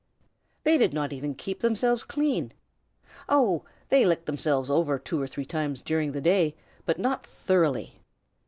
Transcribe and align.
They 0.63 0.79
did 0.79 0.95
not 0.95 1.13
even 1.13 1.35
keep 1.35 1.59
themselves 1.59 2.01
clean. 2.03 2.53
Oh, 3.29 3.65
they 3.89 4.03
licked 4.03 4.25
themselves 4.25 4.67
over 4.67 4.97
two 4.97 5.21
or 5.21 5.27
three 5.27 5.45
times 5.45 5.83
during 5.83 6.11
the 6.13 6.21
day, 6.21 6.55
but 6.87 6.97
not 6.97 7.23
thoroughly. 7.23 8.01